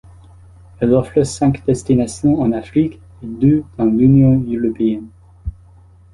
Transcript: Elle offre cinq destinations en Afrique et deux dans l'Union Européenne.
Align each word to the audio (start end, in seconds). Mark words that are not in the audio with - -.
Elle 0.79 0.93
offre 0.95 1.21
cinq 1.21 1.63
destinations 1.67 2.41
en 2.41 2.53
Afrique 2.53 2.95
et 3.21 3.27
deux 3.27 3.63
dans 3.77 3.85
l'Union 3.85 4.43
Européenne. 4.51 5.09